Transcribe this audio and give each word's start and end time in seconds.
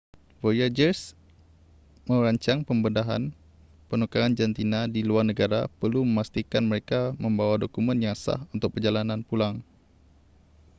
voyagers 0.43 0.99
merancang 2.09 2.59
pembedahan 2.69 3.23
penukaran 3.89 4.33
jantina 4.39 4.81
di 4.95 5.01
luar 5.09 5.25
negara 5.29 5.61
perlu 5.79 6.01
memastikan 6.05 6.63
mereka 6.71 7.01
membawa 7.23 7.55
dokumen 7.63 7.97
yang 8.05 8.17
sah 8.23 8.39
untuk 8.55 8.69
perjalanan 8.81 9.21
pulang 9.29 9.55